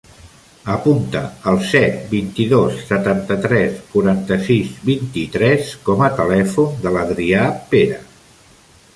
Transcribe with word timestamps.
Apunta 0.75 1.19
el 1.49 1.57
set, 1.71 1.97
vint-i-dos, 2.13 2.79
setanta-tres, 2.87 3.75
quaranta-sis, 3.91 4.71
vint-i-tres 4.89 5.69
com 5.91 6.01
a 6.07 6.09
telèfon 6.21 6.73
de 6.87 6.95
l'Adrià 6.97 7.45
Pera. 7.75 8.01